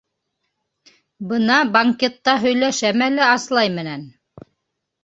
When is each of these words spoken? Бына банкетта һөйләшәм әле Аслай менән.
Бына 1.33 1.57
банкетта 1.75 2.35
һөйләшәм 2.47 3.05
әле 3.11 3.25
Аслай 3.31 3.75
менән. 3.79 4.13